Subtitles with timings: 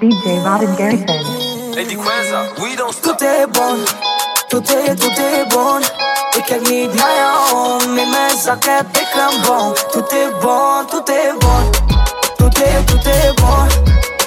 [0.00, 1.74] DJ Robin Garrison.
[1.74, 3.18] Hey, die Quenza, we don't stop.
[4.48, 5.80] Tout est, tout est bon.
[6.36, 9.74] Ik kijk niet jou om, in mijn zak heb ik een bon.
[9.90, 13.66] Tout est bon, tout est, tout est bon.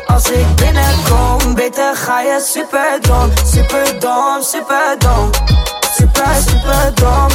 [0.07, 5.29] Als ik binnenkom, beter ga je super dom, super dom, super dom.
[5.97, 7.27] Super, super dom.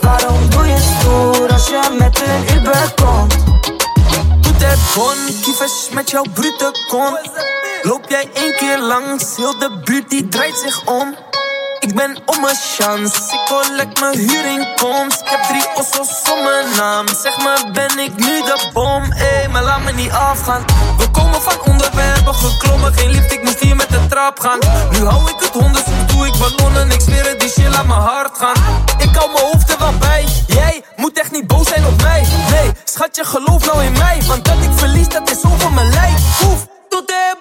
[0.00, 3.37] Waarom doe je stoer als je met een Uber komt?
[4.68, 7.30] Est bon, kievers met jouw brute kont.
[7.82, 11.14] Loop jij één keer langs, heel de buurt die draait zich om.
[11.80, 15.20] Ik ben om een chance, ik collect mijn huurinkomst.
[15.20, 19.12] Ik heb drie ossos om mijn naam, zeg maar ben ik nu de bom?
[19.12, 20.64] Ey, maar laat me niet afgaan.
[20.98, 22.94] We komen van onder, we hebben geklommen.
[22.94, 24.58] Geen liefde, ik moest hier met de trap gaan.
[24.90, 26.90] Nu hou ik het honderd, doe ik ballonnen.
[26.90, 28.84] Ik zweer het, die shit laat mijn hart gaan.
[28.98, 30.24] Ik hou mijn hoofd er wel bij.
[30.46, 32.26] Jij moet echt niet boos zijn op mij.
[32.84, 34.22] Schatje, geloof nou in mij.
[34.26, 36.42] Want dat ik verlies, dat is over mijn lijf.
[36.44, 37.36] Oef, tout est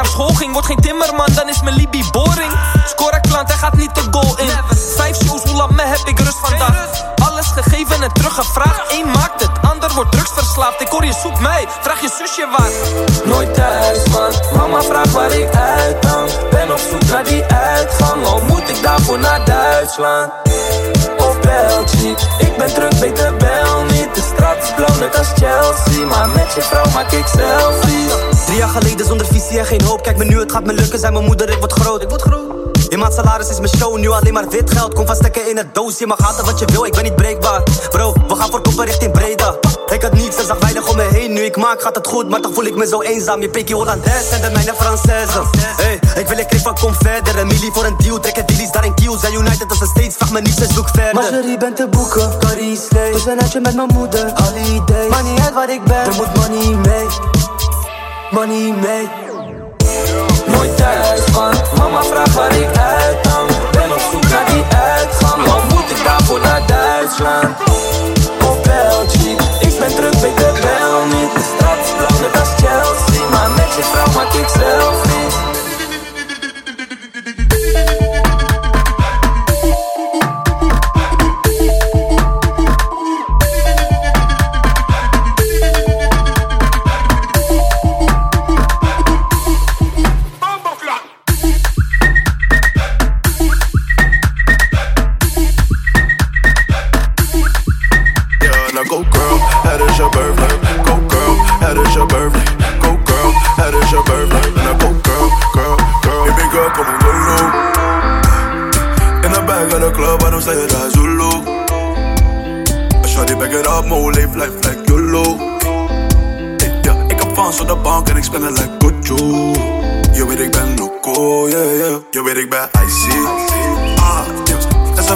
[0.00, 0.52] naar school ging.
[0.52, 2.52] Word geen timmerman, dan is mijn Libby boring.
[2.86, 4.50] Score klant, hij gaat niet de goal in.
[4.96, 6.88] Vijf shows, hoe lang me heb ik rust vandaag?
[7.28, 8.92] Alles gegeven en teruggevraagd.
[8.92, 10.80] Eén maakt het, ander wordt drugsverslaafd.
[10.80, 12.70] Ik hoor je zoekt mij, vraag je zusje waar.
[13.24, 14.32] Nooit thuis, man.
[14.56, 16.30] Mama vraagt waar ik uithang.
[16.50, 18.26] Ben op zoek naar die uitgang.
[18.26, 20.32] Al moet ik daarvoor naar Duitsland.
[21.18, 22.14] Of België.
[22.38, 24.14] Ik ben druk, beter bel niet.
[24.14, 26.06] De straat is blauw, net als Chelsea.
[26.06, 26.28] Maar
[26.62, 28.12] vrouw maak ik selfies.
[28.46, 30.02] Drie jaar geleden zonder visie en geen hoop.
[30.02, 30.98] Kijk me nu, het gaat me lukken.
[30.98, 32.02] Zijn mijn moeder, ik word groot.
[32.02, 32.60] Ik word groot.
[32.90, 34.94] Je maand salaris is mijn show, nu alleen maar wit geld.
[34.94, 37.16] Kom van stekken in het doos, je mag haten wat je wil, ik ben niet
[37.16, 37.62] breekbaar.
[37.90, 39.54] Bro, we gaan voor koppen richting Breda.
[39.92, 41.02] Ik had niets, er zag weinig om me
[41.50, 43.40] ik maak, gaat het goed, maar toch voel ik me zo eenzaam.
[43.40, 45.38] Je pikkie Hollandaise en de mijne Française.
[45.82, 47.38] Hey, ik wil een clip van kom verder.
[47.38, 49.18] Een milli voor een deal, trekken dealies daar in Kiel.
[49.18, 51.14] Zijn United als een States, vraag me niets en zoek verder.
[51.14, 53.12] Marjorie bent te boeken, Paris Day.
[53.12, 55.08] Dus een uitje met mijn moeder, holiday.
[55.08, 57.06] Maar niet uit waar ik ben, er moet money mee.
[58.30, 59.08] Money mee.
[60.46, 61.54] Nooit thuis, man.
[61.76, 63.50] Mama vraagt waar ik uitgang.
[63.70, 65.48] Ben op zoek naar die uitgang.
[65.48, 67.56] Al moet ik daarvoor naar Duitsland.
[68.40, 69.19] Of België.
[69.82, 72.28] Pentru că pe beau, mi distrați Plăci ne
[72.60, 75.09] Chelsea, mă neci, vreau mă kick selfie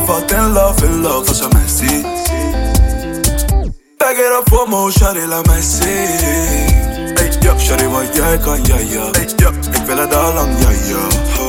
[0.07, 0.15] yeah.
[0.15, 2.03] Valt in love, in love ze mij ziet.
[3.97, 5.91] Back it up for more, shawty, mij zien.
[7.15, 9.11] Hey, ja, shawty, wat jij kan, ja, ja.
[9.11, 11.44] Hey, ja, ik wil het al lang, ja, ja.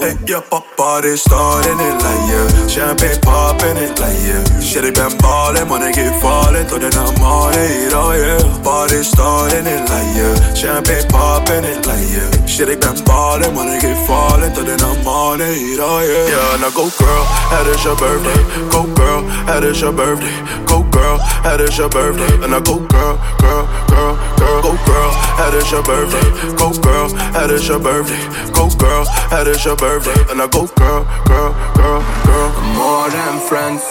[0.00, 2.68] Hey, ja, papa, is start in it like yeah.
[2.68, 4.60] Champagne pop in it like yeah.
[4.60, 8.62] Shit, ik ben ballin', man, ik keep falling tot in the morning, oh yeah.
[8.62, 10.54] Party start in it like yeah.
[10.54, 12.46] Champagne pop in it like yeah.
[12.46, 16.28] Shit, ik ben ballin', man, ik keep falling tot in the morning, oh yeah.
[16.28, 18.42] Yeah, now go girl, het is your birthday.
[18.70, 20.32] Go girl, het is your birthday.
[20.64, 22.44] Go girl, het is your birthday.
[22.44, 24.62] And I go girl, girl, girl, girl.
[24.62, 25.10] Go girl,
[25.40, 26.56] het is your birthday.
[26.56, 28.22] Go girl, het is your birthday.
[28.52, 32.50] Go girl, het is your birthday verve, verve, and I go girl, girl, girl, girl.
[32.60, 33.84] I'm more than friends.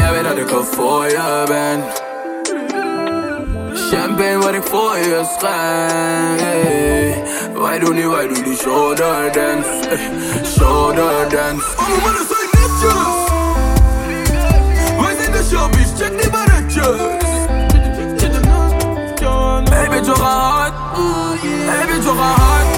[0.00, 1.82] Jag vet att du for få jobben.
[3.90, 6.38] Champagne var det får just skäng.
[7.62, 9.70] Why don't you, why don't you shoulder dance?
[10.54, 11.66] Shoulder dance.
[11.78, 13.16] All Om du mår så initious.
[14.98, 15.98] Vad är det showbiz?
[15.98, 17.24] Check ni bara just.
[19.70, 20.74] Baby, du har hot.
[21.66, 22.73] Baby, du har hot.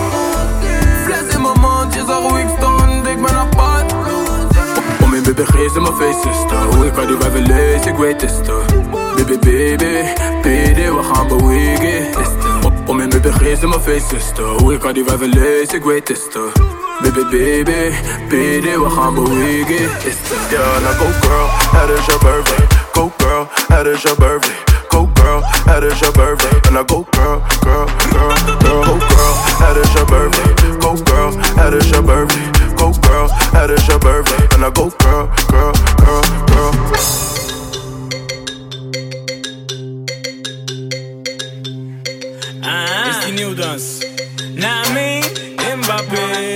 [5.37, 6.57] Baby geest in mijn face, sister.
[6.57, 8.21] Hoe ik kan die wijven lezen, ik het,
[9.17, 10.03] Baby, baby,
[10.43, 12.13] baby, we gaan bewegen
[12.87, 14.45] Om baby in mijn face, sister.
[14.45, 16.09] Hoe ik kan die wijven lezen, ik het,
[17.03, 17.93] Baby, baby,
[18.29, 19.91] baby, we gaan bewegen
[20.83, 22.67] now go girl, het your birthday.
[22.93, 24.55] Go girl, het is birthday.
[24.89, 26.61] Go girl, het your birthday.
[26.69, 28.85] And I go girl, girl, girl, girl.
[28.85, 30.81] Go girl, het your birthday.
[30.81, 35.27] Go girl, het your birthday go girl that is your birthday, And I go girl,
[35.49, 36.73] girl, girl, girl.
[42.63, 44.03] Ah, it's the new dance.
[44.55, 45.23] Now I
[45.77, 46.56] Mbappe.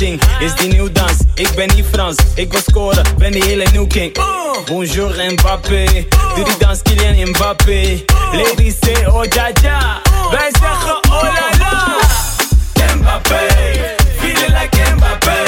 [0.00, 1.12] Is die nieuw dans?
[1.34, 2.16] Ik ben niet Frans.
[2.34, 4.18] Ik wil scoren, ben die hele new king.
[4.66, 5.84] Bonjour Mbappé.
[6.34, 8.04] Doe die dans Kylian Mbappé.
[8.32, 10.00] Ladies say oh ja ja.
[10.30, 12.94] Wij zeggen oh la la.
[12.94, 13.46] Mbappé.
[14.18, 14.94] Feeling like.
[14.96, 15.39] Mbappé.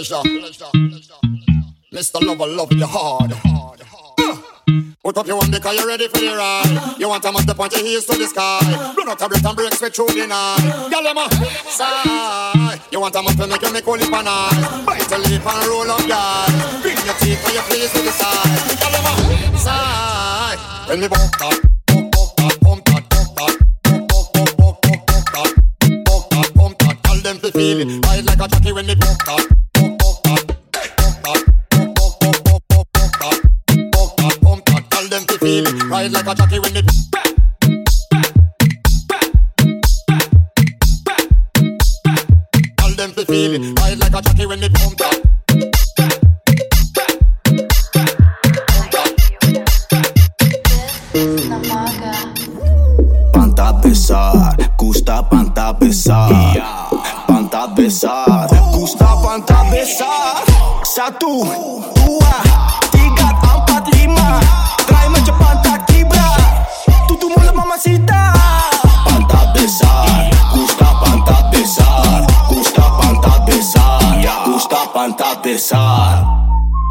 [0.00, 0.22] Pleasure.
[1.92, 2.24] Mr.
[2.24, 3.32] Lover, love you hard.
[3.32, 4.36] Uh,
[5.02, 6.96] Put up your hand because you're ready for the ride.
[6.98, 8.60] You want a man to point your heels to the sky.
[8.96, 10.88] Run out a breath and break sweat through the night.
[10.90, 11.18] Girl, them
[11.68, 12.78] sigh.
[12.92, 14.82] You want a man to make you make only pan eye.
[14.86, 16.80] Bite a lip and roll up, girl.
[16.82, 18.80] Bring your teeth and your face to the side.
[18.80, 20.56] Girl, them sigh.
[20.88, 21.70] When me walk that,
[27.52, 28.06] feel it.
[28.06, 29.69] Ride like a jockey when me walk that.
[36.00, 37.09] Ride like a jockey when me.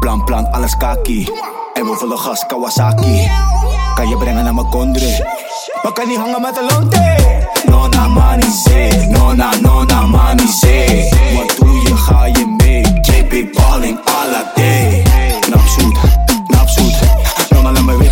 [0.00, 1.28] Plan plan alles kaki.
[1.74, 3.30] En we vullen gas Kawasaki.
[3.94, 5.26] Kan je brengen naar mijn kondre.
[5.82, 7.16] Maar kan niet hangen met een lonte.
[7.64, 11.08] No na money say, no na no na money say.
[11.34, 12.82] Wat doe je, ga je mee?
[13.00, 15.02] JP balling alla day.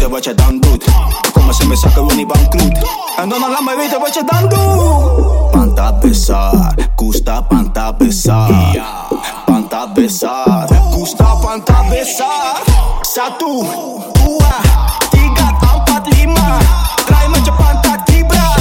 [0.09, 0.85] Wat je dan doet.
[1.33, 2.79] Kom eens in mijn zakken, wil niet bankroet.
[3.17, 5.51] En dan laat me weten wat je dan doet.
[5.51, 8.51] Panta besar, gusta panta besar.
[9.45, 12.57] Panta besar, gusta panta besar.
[13.01, 13.65] Satu,
[14.13, 14.55] dua,
[15.11, 16.59] tiga, empat, lima.
[17.07, 18.55] Try met je panta kibra.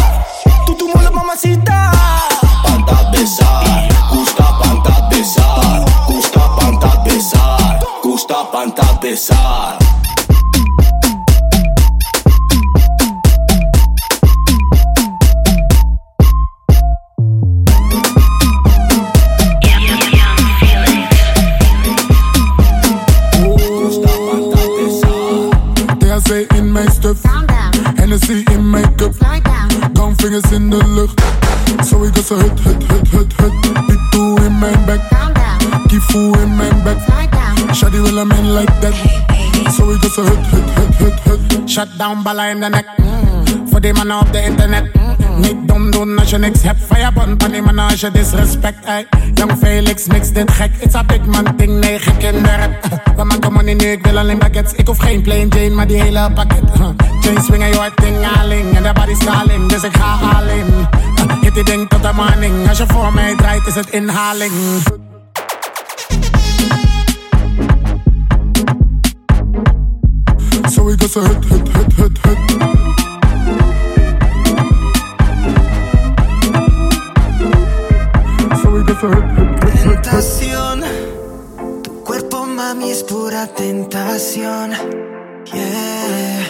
[0.65, 1.91] Tutu mula mamacita.
[2.61, 5.83] Panta besar, gusta panta besar.
[6.07, 7.77] Gusta panta besar.
[8.01, 9.86] Gusta panta besar.
[41.97, 42.85] Down, ballen in de nek.
[42.97, 43.67] Mm.
[43.69, 44.91] Voor die mannen op de internet.
[45.37, 46.79] Niet dom doen als je niks hebt.
[46.89, 48.85] Firebun van die mannen als je disrespect.
[48.85, 49.07] Ey.
[49.33, 50.71] Young Felix, mix dit gek.
[50.79, 53.01] It's a big man ding, nee, gek in de rap.
[53.15, 54.73] We maken money nu, ik wil alleen baguettes.
[54.73, 56.63] Ik hoef geen plain Jane, maar die hele pakket.
[57.21, 58.75] Chain swingen, yo, ding aling.
[58.75, 60.87] En de body scaling, dus ik ga all in.
[61.41, 62.69] Hit it denkt dat een manning.
[62.69, 64.51] Als je voor mij draait, is het inhaling.
[70.89, 71.01] hit,
[79.83, 80.83] Tentación,
[81.83, 84.71] tu cuerpo mami es pura tentación.
[85.53, 86.47] Yeah.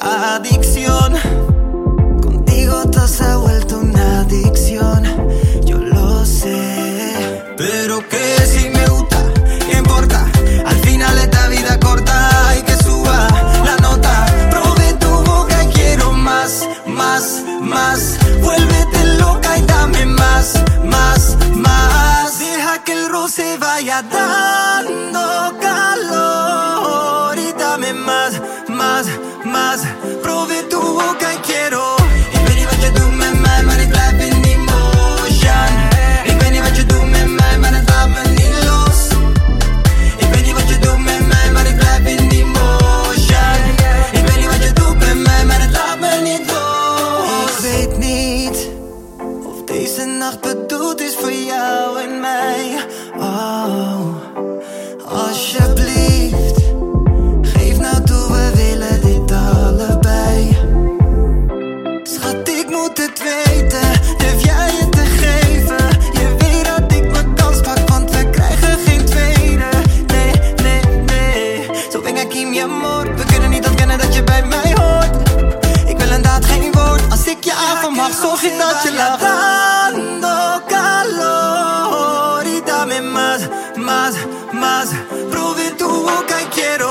[0.00, 1.14] Adicción,
[2.22, 4.69] contigo todo se ha vuelto una adicción.
[86.60, 86.89] Quiero.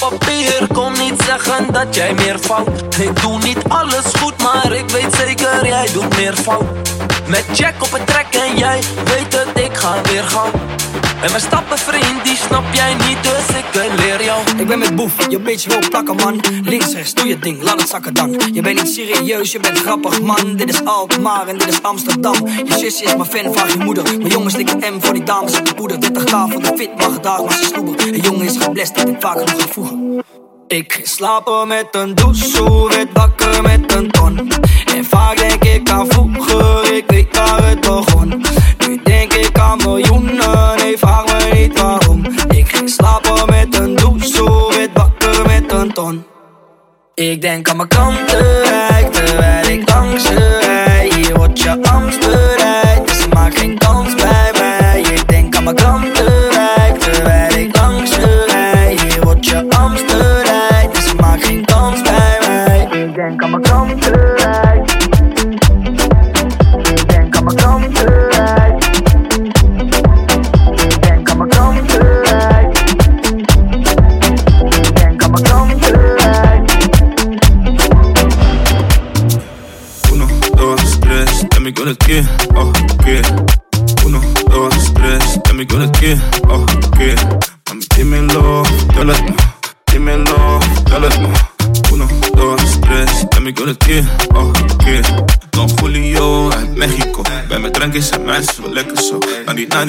[0.00, 2.98] Papier, kon niet zeggen dat jij meer fout.
[3.00, 6.64] Ik doe niet alles goed, maar ik weet zeker jij doet meer fout.
[7.26, 10.75] Met check op het trek en jij weet het, ik ga weer gauw.
[11.20, 13.64] En mijn stappen vriend, die snap jij niet, dus ik
[13.96, 14.40] leer jou.
[14.58, 16.40] Ik ben met boef, je bitch wil plakken man.
[16.64, 18.40] Links, rechts, doe je ding, laat het zakken dan.
[18.52, 20.56] Je bent niet serieus, je bent grappig man.
[20.56, 22.34] Dit is Alkmaar en dit is Amsterdam.
[22.64, 24.02] Je zusje is mijn fan, vraag je moeder.
[24.04, 25.96] Mijn jongens likken M voor die dames op de poeder.
[25.96, 29.16] 30k voor de fit, mag dag, maar ze sloeber Een jongen is geblest, dat ik
[29.20, 30.24] vaker nog ga voegen
[30.68, 34.50] ik slaap met een douche, werd wakker met een ton.
[34.96, 38.44] En vaak denk ik aan vroeger, ik weet waar het begon
[47.16, 50.75] Ik denk aan mijn kanten, rijk terwijl ik langs je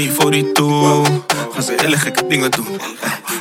[0.08, 0.54] Die.
[1.54, 2.82] Gaan ze hele gekke dingen doen.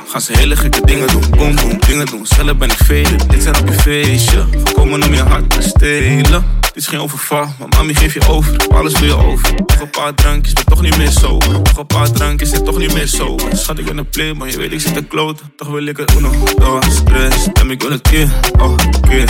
[0.09, 1.31] Gaan ze hele gekke dingen doen.
[1.31, 2.27] Boom, boom, dingen doen.
[2.27, 3.29] Zelf ben ik velen.
[3.29, 4.47] Dit zijn op je feestje.
[4.65, 6.45] Voorkomen om je hart te stelen.
[6.61, 8.57] Dit is geen overval, maar mami geef je over.
[8.69, 9.55] Alles doe je over.
[9.67, 11.53] Nog een paar drankjes, ben toch niet meer sober.
[11.53, 13.57] Nog een paar drankjes, en toch niet meer sober.
[13.57, 15.53] Schat, ik ben een play, maar je weet ik zit te kloten.
[15.57, 17.49] Toch wil ik het uno, dos, tres.
[17.53, 18.75] En ik wil het keer, oh,
[19.09, 19.29] keer.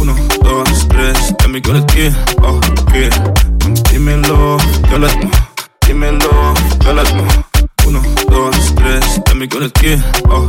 [0.00, 1.32] Uno, dos, tres.
[1.36, 2.58] En ik wil het keer, oh,
[2.92, 3.12] keer.
[3.82, 4.58] Dímelo,
[4.90, 5.54] yo me.
[7.86, 9.18] Uno, dos, tres.
[9.24, 10.44] En keer, oh.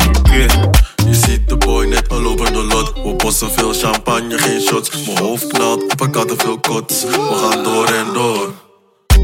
[1.07, 2.93] Je ziet de boy net all over the lot.
[2.93, 4.89] We bossen veel champagne geen shots.
[5.05, 7.03] Mijn hoofd knalt, ik had te veel kots.
[7.03, 8.53] We gaan door en door.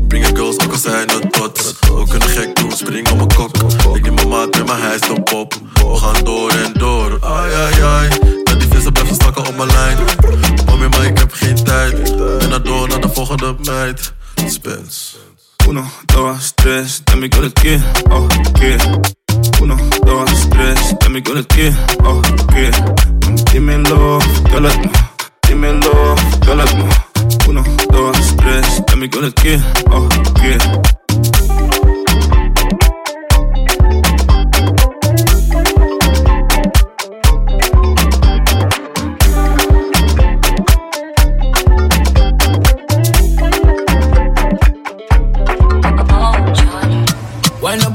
[0.07, 1.73] Bring girls, ook al zijn het tots.
[1.81, 3.55] We kunnen gek doen, spring op mijn kok.
[3.95, 5.53] Ik neem mijn maat met mijn hijs op pop.
[5.73, 7.17] We gaan door en door.
[7.21, 8.07] Ai, ai, ai.
[8.43, 9.97] Met die vissen blijven stakken op mijn lijn.
[10.65, 12.15] Mami, maar ik heb geen tijd.
[12.39, 14.13] En dan door naar de volgende meid.
[14.47, 15.22] Spence.
[15.67, 17.79] Uno, dos, tres, dame con el que,
[18.09, 18.27] oh,
[18.59, 18.77] que.
[19.61, 22.21] Uno, dos, tres, dame con el que, oh,
[22.53, 22.71] que.
[23.51, 24.19] Dímelo,
[24.51, 24.59] yo
[25.47, 26.15] dímelo,
[26.45, 26.55] yo
[27.47, 31.02] Uno, dos, tres, dame con el que, oh, que.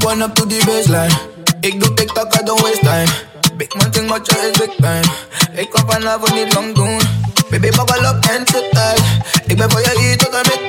[0.09, 1.13] Wind up, to the baseline.
[1.61, 3.11] Ik doe TikTok, I don't waste time.
[3.57, 5.05] Big man wat je is big time.
[5.53, 6.99] Ik kan vanavond niet lang doen.
[7.49, 9.01] Baby, buckle up en sit tight.
[9.45, 10.68] Ik ben voor je hier tot aan midnight.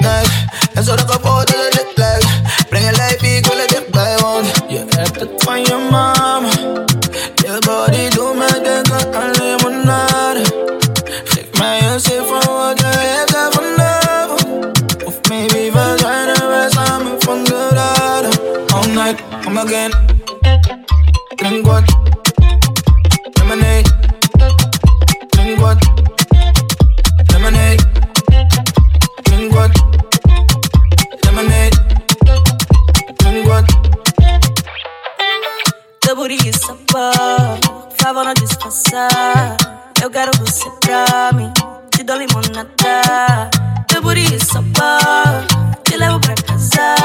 [38.13, 39.57] Favor não disfarçar.
[40.03, 41.53] Eu quero você pra mim,
[41.93, 43.49] te dou limonada.
[43.87, 45.47] Teu booty sabor,
[45.85, 46.97] te levo pra casa.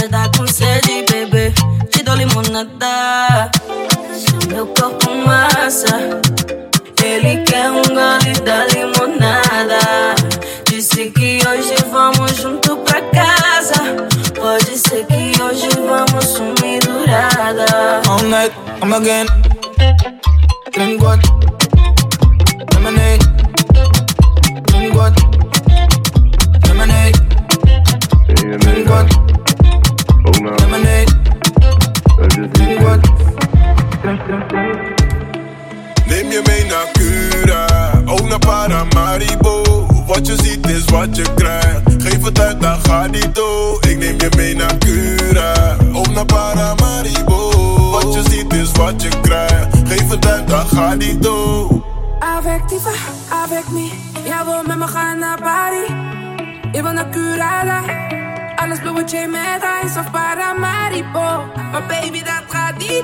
[0.00, 1.52] Já tá com sede, bebê,
[1.90, 3.50] te dou limonada.
[4.48, 5.94] Meu corpo massa,
[7.02, 10.14] ele quer um gole da limonada.
[10.70, 13.74] Disse que hoje vamos junto pra casa.
[14.40, 18.00] Pode ser que hoje vamos sumir durada.
[18.08, 19.26] All night, come again.
[20.72, 21.20] Trenguat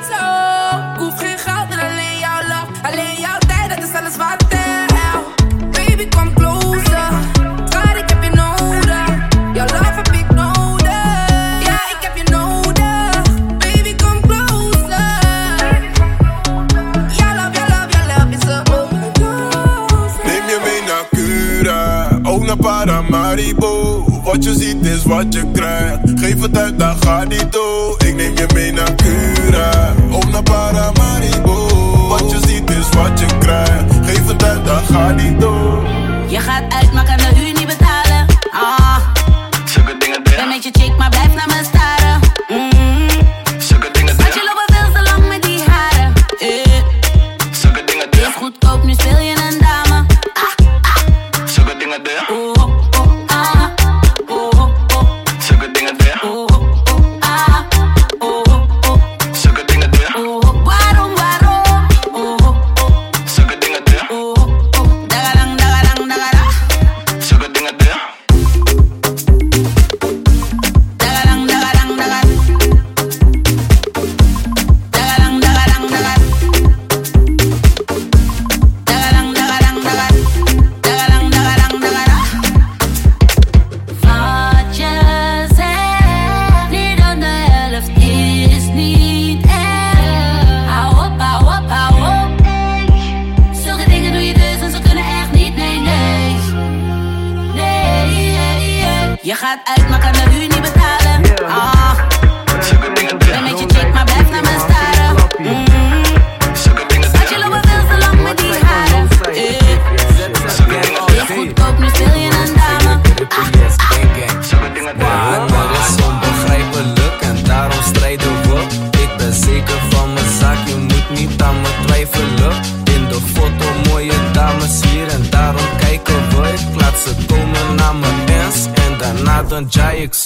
[0.08, 0.24] zo.
[0.94, 2.66] Ik hoef geen geld en alleen jouw love.
[2.82, 4.58] Alleen jouw tijd, dat is alles wat tel.
[5.70, 7.08] Baby, kom closer.
[7.68, 9.28] Schat, ik heb je nodig.
[9.54, 10.90] Jouw love heb ik nodig.
[11.68, 13.22] Ja, ik heb je nodig.
[13.58, 15.10] Baby, kom closer.
[17.18, 20.16] Jouw love, jouw love, jouw love is een overdose.
[20.24, 24.04] Neem je mee naar Cura, ook naar Paramaribo.
[24.24, 25.98] Wat je ziet is wat je krijgt.
[26.14, 27.94] Geef het uit, dan gaat niet door.
[28.06, 29.79] Ik neem je mee naar Cura,
[30.50, 31.68] Paramaribo.
[32.08, 33.94] Wat je ziet is wat je krijgt.
[34.02, 35.82] Geef het uit, dan gaat niet door.
[36.26, 38.26] Je gaat uit, maar kan de huur niet betalen.
[38.52, 38.96] Ah.
[39.64, 42.20] Zulke dingen Ben met je chick, maar blijf naar me staren.
[42.48, 43.08] Mm.
[43.58, 46.12] Zulke dingen Want je loopt veel te lang met die haren.
[46.38, 46.82] Eh.
[47.50, 49.29] Zulke dingen Is goedkoop, nu speel je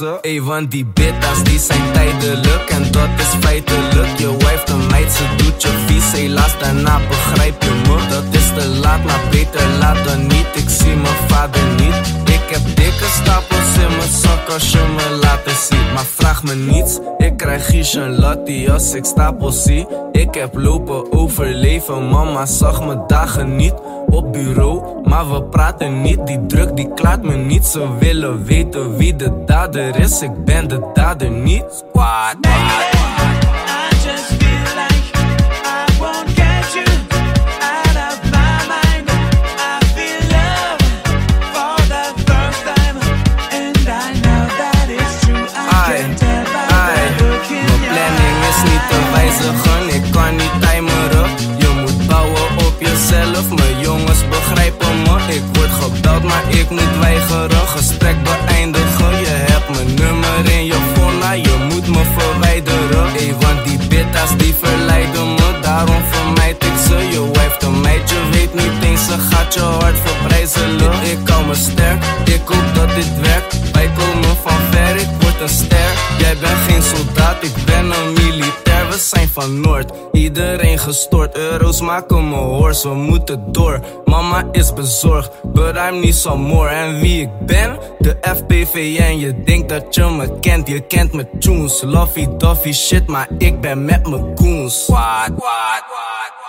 [0.00, 2.70] Ey, want die bittas die zijn tijdelijk.
[2.70, 6.12] En dat is feitelijk Je wife de meid, ze doet je vies.
[6.12, 8.08] Helaas daarna begrijp je me.
[8.08, 10.46] Dat is te laat, maar beter laat dan niet.
[10.54, 15.18] Ik zie mijn vader niet Ik heb dikke stapels in mijn zak als je me
[15.22, 19.86] laten zien Maar vraag me niets Ik krijg Gies en Lottie als ik stapels zie
[20.12, 23.74] Ik heb lopen overleven Mama zag me dagen niet
[24.14, 26.26] op bureau, maar we praten niet.
[26.26, 27.64] Die druk die klaart me niet.
[27.64, 30.22] Ze willen weten wie de dader is.
[30.22, 31.84] Ik ben de dader niet.
[57.84, 59.10] Gesprek beëindigen.
[59.20, 61.42] Je hebt mijn nummer in je phone.
[61.42, 63.06] Je moet me verwijderen.
[63.16, 65.48] Ey, want die bittas die verleiden me.
[65.62, 66.96] Daarom vermijd ik ze.
[66.96, 69.04] Je wife de meid, je weet niet eens.
[69.04, 70.92] Ze gaat je hart verbrijzelen.
[71.02, 72.04] Ik hou me sterk.
[72.24, 73.70] Ik hoop dat dit werkt.
[73.72, 74.96] Wij komen van ver.
[74.96, 75.90] Ik word een ster.
[76.18, 77.36] Jij bent geen soldaat.
[77.40, 78.88] Ik ben een militair.
[78.88, 79.92] We zijn van Noord.
[80.12, 81.36] Iedereen gestort.
[81.36, 82.82] Euro's maken me hoors.
[82.82, 83.80] We moeten door.
[84.04, 85.30] Mama is bezorgd.
[85.42, 86.68] But I'm niet so more.
[86.68, 87.78] En wie ik ben?
[87.98, 89.18] De FPVN.
[89.18, 90.68] Je denkt dat je me kent.
[90.68, 91.82] Je kent me tunes.
[91.82, 93.06] Lovey dovey shit.
[93.06, 94.86] Maar ik ben met mijn goons.
[94.86, 96.43] What, what, what?